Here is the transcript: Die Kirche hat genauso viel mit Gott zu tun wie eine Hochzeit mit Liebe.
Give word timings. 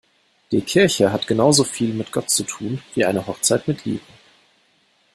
Die 0.51 0.61
Kirche 0.61 1.11
hat 1.13 1.27
genauso 1.27 1.63
viel 1.63 1.93
mit 1.93 2.11
Gott 2.11 2.27
zu 2.31 2.41
tun 2.43 2.81
wie 2.95 3.05
eine 3.05 3.27
Hochzeit 3.27 3.67
mit 3.67 3.85
Liebe. 3.85 4.01